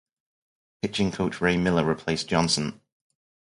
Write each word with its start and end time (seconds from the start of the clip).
Pitching 0.81 1.11
coach 1.11 1.39
Ray 1.41 1.57
Miller 1.57 1.85
replaced 1.85 2.27
Johnson. 2.27 2.81